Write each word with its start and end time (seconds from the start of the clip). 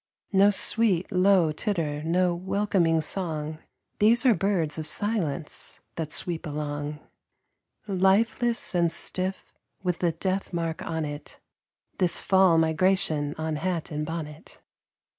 No 0.33 0.49
sweet, 0.49 1.11
low 1.11 1.51
titter, 1.51 2.01
no 2.01 2.33
welcoming 2.33 3.01
song; 3.01 3.59
These 3.99 4.25
are 4.25 4.33
birds 4.33 4.79
of 4.79 4.87
silence 4.87 5.79
that 5.93 6.11
sweep 6.11 6.47
along. 6.47 6.97
Lifeless 7.85 8.73
and 8.73 8.91
stiff, 8.91 9.53
with 9.83 9.99
the 9.99 10.13
death 10.13 10.53
mark 10.53 10.81
on 10.83 11.05
it, 11.05 11.39
This 11.99 12.19
"Fall 12.19 12.57
Migration" 12.57 13.35
on 13.37 13.57
hat 13.57 13.91
and 13.91 14.03
bonnet. 14.03 14.57